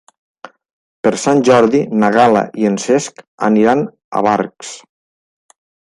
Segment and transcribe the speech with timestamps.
[1.07, 4.77] Per Sant Jordi na Gal·la i en Cesc aniran a Barx.